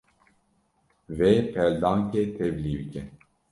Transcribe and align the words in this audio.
Vê 1.17 1.33
peldankê 1.53 2.23
tevlî 2.37 2.73
bike. 2.81 3.03